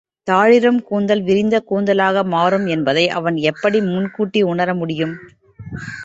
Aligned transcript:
தாழிருங் 0.27 0.79
கூந்தல் 0.83 1.21
விரிந்த 1.21 1.55
கூந்தலாக 1.69 2.23
மாறும் 2.25 2.65
என்பதை 2.67 3.03
அவன் 3.11 3.37
எப்படி 3.43 3.81
முன் 3.85 4.09
கூட்டி 4.11 4.41
உணர 4.43 4.73
முடியும்! 4.73 5.13